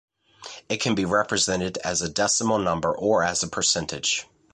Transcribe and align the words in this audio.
It 0.67 0.81
can 0.81 0.95
be 0.95 1.05
represented 1.05 1.77
as 1.83 2.01
a 2.01 2.09
decimal 2.09 2.57
number 2.57 2.91
or 2.91 3.21
as 3.21 3.43
a 3.43 3.47
percentage. 3.47 4.25